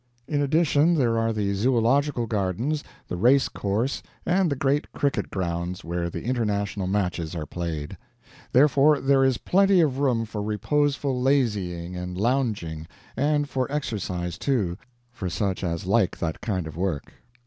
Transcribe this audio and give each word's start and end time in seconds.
In 0.27 0.41
addition, 0.41 0.95
there 0.95 1.19
are 1.19 1.31
the 1.31 1.53
zoological 1.53 2.25
gardens, 2.25 2.83
the 3.07 3.17
race 3.17 3.47
course, 3.47 4.01
and 4.25 4.49
the 4.49 4.55
great 4.55 4.91
cricket 4.93 5.29
grounds 5.29 5.83
where 5.83 6.09
the 6.09 6.23
international 6.23 6.87
matches 6.87 7.35
are 7.35 7.45
played. 7.45 7.95
Therefore 8.51 8.99
there 8.99 9.23
is 9.23 9.37
plenty 9.37 9.79
of 9.79 9.99
room 9.99 10.25
for 10.25 10.41
reposeful 10.41 11.21
lazying 11.21 11.95
and 11.95 12.17
lounging, 12.17 12.87
and 13.15 13.47
for 13.47 13.71
exercise 13.71 14.39
too, 14.39 14.75
for 15.11 15.29
such 15.29 15.63
as 15.63 15.85
like 15.85 16.17
that 16.17 16.41
kind 16.41 16.65
of 16.65 16.75
work. 16.75 17.13